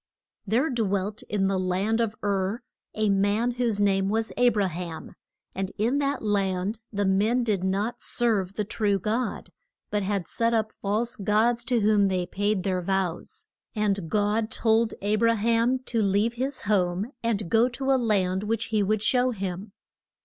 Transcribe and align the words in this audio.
THERE 0.47 0.71
dwelt 0.71 1.21
in 1.29 1.47
the 1.47 1.59
land 1.59 2.01
of 2.01 2.15
Ur 2.23 2.63
a 2.95 3.07
man 3.11 3.51
whose 3.51 3.79
name 3.79 4.09
was 4.09 4.31
A 4.35 4.49
bra 4.49 4.67
ham. 4.67 5.13
And 5.53 5.71
in 5.77 5.99
that 5.99 6.23
land 6.23 6.79
the 6.91 7.05
men 7.05 7.43
did 7.43 7.63
not 7.63 8.01
serve 8.01 8.55
the 8.55 8.63
true 8.63 8.97
God, 8.97 9.49
but 9.91 10.01
had 10.01 10.27
set 10.27 10.55
up 10.55 10.71
false 10.73 11.15
gods 11.15 11.63
to 11.65 11.81
whom 11.81 12.07
they 12.07 12.25
paid 12.25 12.63
their 12.63 12.81
vows. 12.81 13.47
And 13.75 14.09
God 14.09 14.49
told 14.49 14.95
A 15.03 15.17
bra 15.17 15.35
ham 15.35 15.77
to 15.93 16.01
leave 16.01 16.33
his 16.33 16.61
home 16.61 17.11
and 17.21 17.47
go 17.47 17.69
to 17.69 17.91
a 17.91 18.03
land 18.03 18.41
which 18.41 18.69
he 18.73 18.81
would 18.81 19.03
show 19.03 19.29
him. 19.29 19.71